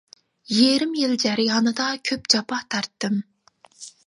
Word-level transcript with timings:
يېرىم 0.59 0.95
يىل 0.99 1.13
جەريانىدا 1.25 1.91
كۆپ 2.11 2.27
جاپا 2.35 2.61
تارتتىم. 2.77 3.21